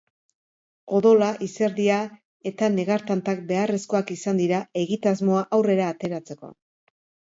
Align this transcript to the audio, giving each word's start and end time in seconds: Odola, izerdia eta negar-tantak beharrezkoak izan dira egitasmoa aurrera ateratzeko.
Odola, 0.99 1.27
izerdia 1.47 1.97
eta 2.53 2.69
negar-tantak 2.77 3.45
beharrezkoak 3.53 4.15
izan 4.19 4.43
dira 4.45 4.63
egitasmoa 4.85 5.45
aurrera 5.59 5.93
ateratzeko. 5.97 6.55